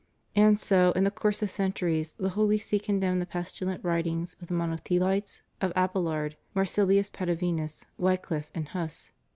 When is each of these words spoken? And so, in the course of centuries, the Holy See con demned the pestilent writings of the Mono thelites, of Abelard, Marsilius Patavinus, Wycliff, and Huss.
And 0.35 0.59
so, 0.59 0.91
in 0.93 1.03
the 1.03 1.11
course 1.11 1.43
of 1.43 1.51
centuries, 1.51 2.13
the 2.13 2.29
Holy 2.29 2.57
See 2.57 2.79
con 2.79 2.99
demned 2.99 3.21
the 3.21 3.27
pestilent 3.27 3.83
writings 3.83 4.35
of 4.41 4.47
the 4.47 4.53
Mono 4.55 4.77
thelites, 4.77 5.41
of 5.61 5.71
Abelard, 5.75 6.37
Marsilius 6.55 7.07
Patavinus, 7.11 7.85
Wycliff, 7.99 8.49
and 8.55 8.69
Huss. 8.69 9.11